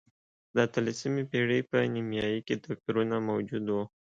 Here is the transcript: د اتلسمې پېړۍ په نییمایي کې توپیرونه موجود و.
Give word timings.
د 0.53 0.55
اتلسمې 0.67 1.23
پېړۍ 1.31 1.61
په 1.69 1.77
نییمایي 1.93 2.39
کې 2.47 2.55
توپیرونه 2.63 3.15
موجود 3.29 3.65
و. 3.75 3.77